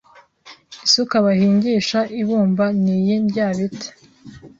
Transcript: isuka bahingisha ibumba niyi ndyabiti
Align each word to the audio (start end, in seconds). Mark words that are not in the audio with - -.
isuka 0.85 1.15
bahingisha 1.25 1.99
ibumba 2.21 2.65
niyi 2.81 3.15
ndyabiti 3.25 3.89